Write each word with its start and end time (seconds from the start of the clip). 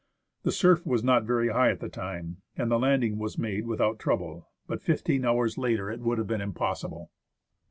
The 0.41 0.51
surf 0.51 0.83
was 0.83 1.03
not 1.03 1.25
very 1.25 1.49
high 1.49 1.69
at 1.69 1.79
the 1.79 1.87
time, 1.87 2.37
and 2.57 2.71
the 2.71 2.79
landing 2.79 3.19
was 3.19 3.37
made 3.37 3.67
without 3.67 3.99
trouble; 3.99 4.49
but 4.65 4.81
fifteen 4.81 5.25
hours 5.25 5.59
later 5.59 5.91
it 5.91 5.99
would 5.99 6.17
have 6.17 6.25
been 6.25 6.41
impossible. 6.41 7.11